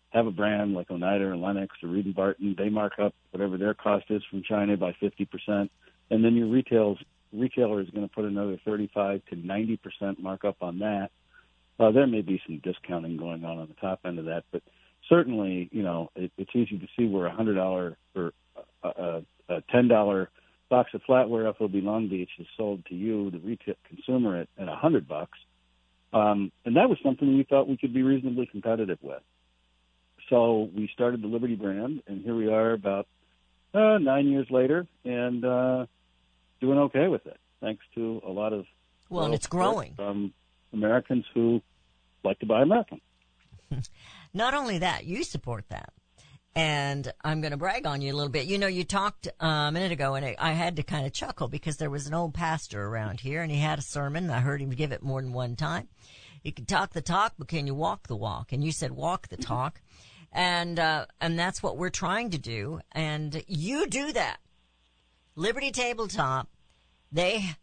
[0.09, 3.57] have a brand like Oneida or Lenox or Reed and Barton, they mark up whatever
[3.57, 5.69] their cost is from China by 50%,
[6.13, 6.99] and then your retails
[7.33, 11.09] retailer is going to put another 35 to 90% markup on that.
[11.79, 14.61] Uh, there may be some discounting going on on the top end of that, but
[15.09, 18.31] certainly, you know, it, it's easy to see where a hundred dollar or
[18.83, 20.29] a, a, a ten dollar
[20.69, 24.67] box of flatware FOB Long Beach is sold to you, the retail consumer, at, at
[24.67, 25.39] a hundred bucks.
[26.13, 29.23] Um, and that was something we thought we could be reasonably competitive with.
[30.29, 33.07] So we started the Liberty brand, and here we are about
[33.73, 35.85] uh, nine years later, and uh,
[36.63, 38.65] doing okay with it, thanks to a lot of
[39.09, 39.95] Well, and it's growing.
[39.95, 40.33] from
[40.71, 41.61] Americans who
[42.23, 43.01] like to buy American.
[44.33, 45.91] Not only that, you support that.
[46.55, 48.45] And I'm going to brag on you a little bit.
[48.45, 51.11] You know, you talked uh, a minute ago, and I- I had to kind of
[51.11, 54.29] chuckle because there was an old pastor around here, and he had a sermon.
[54.29, 55.89] I heard him give it more than one time.
[56.43, 58.53] You can talk the talk, but can you walk the walk?
[58.53, 59.81] And you said walk the talk,
[60.31, 62.79] and uh, and that's what we're trying to do.
[62.93, 64.37] And you do that.
[65.35, 66.47] Liberty Tabletop,
[67.13, 67.55] they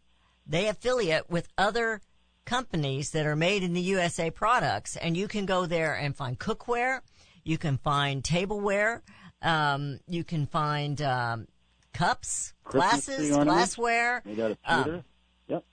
[0.47, 2.01] they affiliate with other
[2.45, 6.39] companies that are made in the USA products, and you can go there and find
[6.39, 7.01] cookware,
[7.43, 9.03] you can find tableware,
[9.41, 11.47] um, you can find um,
[11.93, 15.03] cups, Christmas glasses, glassware, made out of um,
[15.47, 15.63] yep.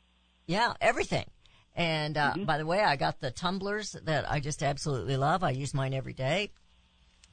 [0.47, 1.24] yeah, everything.
[1.74, 2.45] And uh, Mm-hmm.
[2.45, 5.45] by the way, I got the tumblers that I just absolutely love.
[5.45, 6.51] I use mine every day.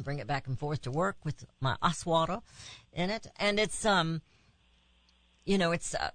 [0.04, 2.41] Bring it back and forth to work with my water
[2.93, 4.22] in it, and it's um,
[5.46, 6.10] you know, it's uh,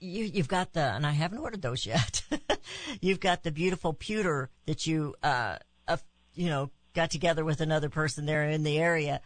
[0.00, 2.22] you you've got the and I haven't ordered those yet.
[3.00, 5.56] you've got the beautiful pewter that you uh,
[5.88, 5.96] uh
[6.34, 9.20] you know got together with another person there in the area,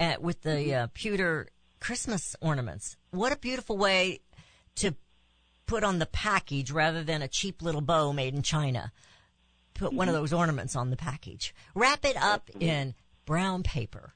[0.00, 1.48] at, with the uh, pewter
[1.78, 2.96] Christmas ornaments.
[3.10, 4.20] What a beautiful way
[4.76, 4.94] to
[5.66, 8.90] put on the package rather than a cheap little bow made in China.
[9.74, 11.54] Put one of those ornaments on the package.
[11.74, 12.94] Wrap it up in
[13.24, 14.14] brown paper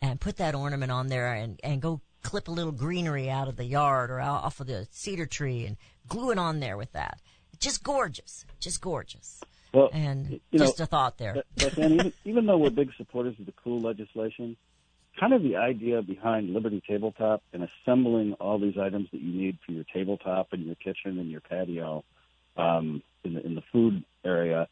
[0.00, 3.56] and put that ornament on there and, and go clip a little greenery out of
[3.56, 5.76] the yard or off of the cedar tree and
[6.08, 7.20] glue it on there with that.
[7.60, 8.44] Just gorgeous.
[8.58, 9.40] Just gorgeous.
[9.72, 11.44] Well, And you know, just a thought there.
[11.56, 14.56] But, even, even though we're big supporters of the cool legislation,
[15.20, 19.58] kind of the idea behind Liberty Tabletop and assembling all these items that you need
[19.64, 22.04] for your tabletop and your kitchen and your patio
[22.56, 24.66] um, in, the, in the food area,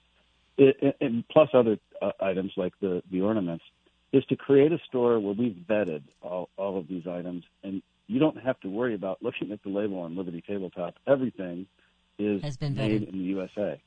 [0.58, 3.64] it, and plus other uh, items like the, the ornaments,
[4.14, 8.20] is to create a store where we've vetted all, all of these items and you
[8.20, 10.94] don't have to worry about looking at the label on Liberty Tabletop.
[11.06, 11.66] Everything
[12.18, 13.12] is Has been made vetted.
[13.12, 13.80] in the USA.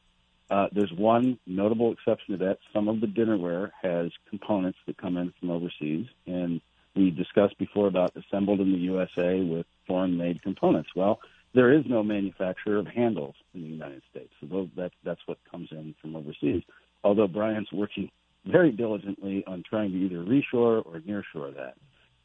[0.50, 2.58] Uh, there's one notable exception to that.
[2.74, 6.62] Some of the dinnerware has components that come in from overseas, and
[6.96, 10.90] we discussed before about assembled in the USA with foreign-made components.
[10.96, 11.20] Well,
[11.54, 15.38] there is no manufacturer of handles in the United States, so those, that's that's what
[15.52, 16.64] comes in from overseas.
[17.04, 18.10] Although Brian's working
[18.48, 21.76] very diligently on trying to either reshore or nearshore that.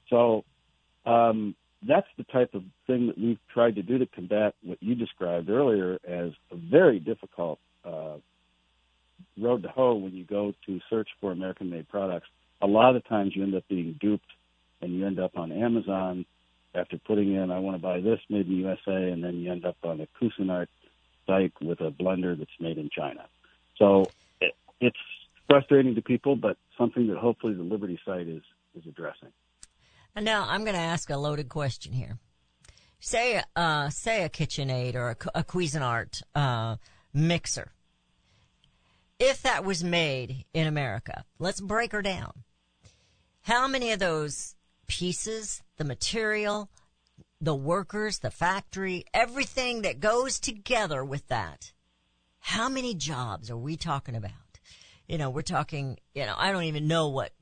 [0.09, 0.45] So
[1.05, 1.55] um,
[1.87, 5.51] that's the type of thing that we've tried to do to combat what you described
[5.51, 8.17] earlier as a very difficult uh,
[9.41, 12.29] road to hoe when you go to search for American made products.
[12.61, 14.29] A lot of times you end up being duped
[14.81, 16.25] and you end up on Amazon
[16.75, 19.65] after putting in, I want to buy this made in USA, and then you end
[19.65, 20.69] up on a Cuisinart
[21.27, 23.27] site with a blender that's made in China.
[23.77, 24.07] So
[24.41, 24.97] it, it's
[25.53, 28.41] frustrating to people, but something that hopefully the Liberty site is,
[28.75, 29.29] is addressing.
[30.17, 32.19] And now I'm going to ask a loaded question here.
[33.01, 36.77] Say, uh, say a KitchenAid or a, a Cuisinart uh,
[37.13, 37.73] mixer.
[39.19, 42.33] If that was made in America, let's break her down.
[43.43, 44.55] How many of those
[44.87, 46.71] pieces, the material,
[47.43, 51.73] the workers, the factory, everything that goes together with that,
[52.39, 54.42] how many jobs are we talking about?
[55.07, 57.33] You know, we're talking, you know, I don't even know what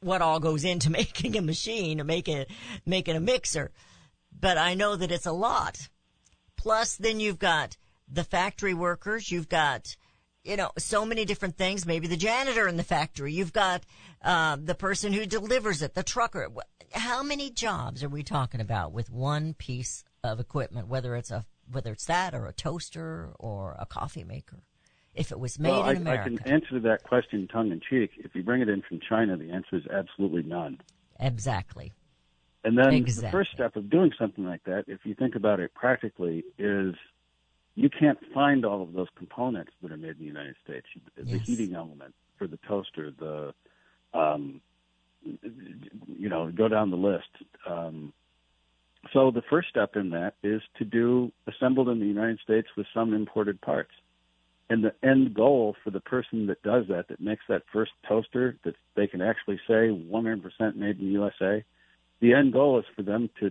[0.00, 2.46] what all goes into making a machine or making
[2.86, 3.70] making a mixer,
[4.38, 5.88] but I know that it's a lot.
[6.56, 7.76] Plus, then you've got
[8.08, 9.30] the factory workers.
[9.30, 9.96] You've got
[10.44, 11.86] you know so many different things.
[11.86, 13.32] Maybe the janitor in the factory.
[13.32, 13.84] You've got
[14.22, 16.48] uh, the person who delivers it, the trucker.
[16.92, 20.88] How many jobs are we talking about with one piece of equipment?
[20.88, 24.62] Whether it's a whether it's that or a toaster or a coffee maker.
[25.18, 27.80] If it was made well, in I America, I can answer that question tongue in
[27.80, 28.12] cheek.
[28.18, 30.80] If you bring it in from China, the answer is absolutely none.
[31.18, 31.92] exactly.
[32.62, 35.74] And then the first step of doing something like that, if you think about it
[35.74, 36.94] practically, is
[37.74, 40.86] you can't find all of those components that are made in the United States.
[41.16, 41.46] The Yes.
[41.46, 43.52] heating element for the toaster, the,
[44.14, 44.60] um,
[45.22, 47.30] you know, go down the list.
[47.66, 48.12] Um,
[49.12, 52.86] so the first step in that is to do assembled in the United States with
[52.94, 53.92] some imported parts.
[54.70, 58.56] And the end goal for the person that does that, that makes that first toaster,
[58.64, 61.64] that they can actually say 100% made in the USA.
[62.20, 63.50] The end goal is for them to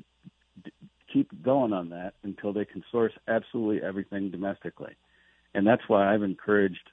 [0.64, 0.72] d-
[1.12, 4.96] keep going on that until they can source absolutely everything domestically,
[5.54, 6.90] and that's why I've encouraged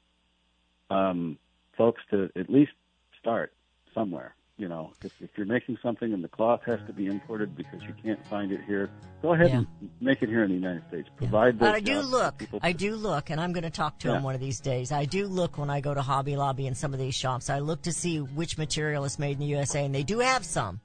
[0.91, 1.39] um,
[1.77, 2.73] folks to at least
[3.21, 3.53] start
[3.95, 4.35] somewhere.
[4.57, 7.81] You know, if, if you're making something and the cloth has to be imported because
[7.89, 8.89] you can't find it here,
[9.21, 9.67] go ahead and
[10.01, 11.09] make it here in the United States.
[11.17, 12.41] Provide But I do look.
[12.63, 14.17] I do look, and I'm going to talk to Yeah.
[14.19, 14.93] him one of these days.
[14.93, 17.51] I do look when I go to Hobby Lobby and some of these shops.
[17.51, 20.45] I look to see which material is made in the USA, and they do have
[20.45, 20.81] some.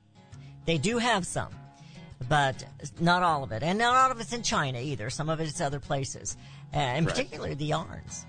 [0.66, 1.50] They do have some,
[2.28, 2.66] but
[3.00, 5.12] not all of it, and not all of it's in China either.
[5.12, 6.38] Some of it is other places,
[6.74, 7.14] uh, and Right.
[7.16, 8.26] particularly the yarns.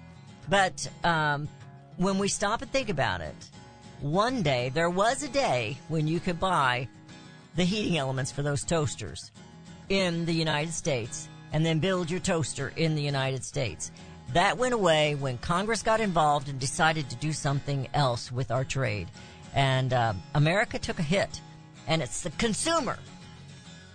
[0.50, 1.48] But um,
[1.96, 3.34] when we stop and think about it,
[4.00, 6.88] one day there was a day when you could buy
[7.56, 9.30] the heating elements for those toasters
[9.88, 13.90] in the United States and then build your toaster in the United States.
[14.32, 18.64] That went away when Congress got involved and decided to do something else with our
[18.64, 19.08] trade.
[19.54, 21.40] And uh, America took a hit.
[21.88, 22.98] And it's the consumer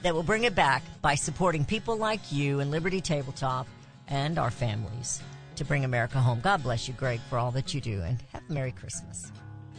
[0.01, 3.67] that will bring it back by supporting people like you and Liberty Tabletop
[4.09, 5.21] and our families
[5.55, 6.41] to bring America home.
[6.41, 9.31] God bless you, Greg, for all that you do, and have a Merry Christmas.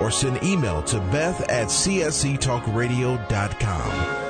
[0.00, 4.29] Or send email to beth at csctalkradio.com.